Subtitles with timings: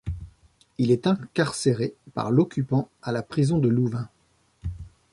[0.79, 4.09] Il est incarcéré par l'Occupant à la prison de Louvain.